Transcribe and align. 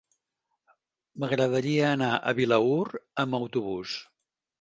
M'agradaria 1.23 1.83
anar 1.97 2.07
a 2.15 2.33
Vilaür 2.39 2.87
amb 3.25 3.39
autobús. 3.41 3.95